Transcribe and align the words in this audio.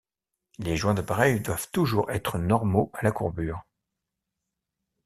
Les 0.57 0.77
joints 0.77 0.95
d'appareil 0.95 1.41
doivent 1.41 1.69
toujours 1.69 2.09
être 2.09 2.39
normaux 2.39 2.89
à 2.95 3.03
la 3.03 3.11
courbure. 3.11 3.63